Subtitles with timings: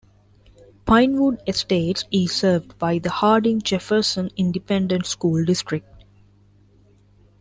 [0.85, 5.85] Pinewood Estates is served by the Hardin-Jefferson Independent School District.